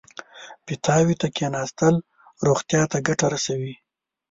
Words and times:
پیتاوي 0.65 1.15
ته 1.21 1.27
کېناستل 1.37 1.95
روغتیا 2.47 2.81
ته 2.91 2.97
ګټه 3.07 3.27
رسوي. 3.33 3.73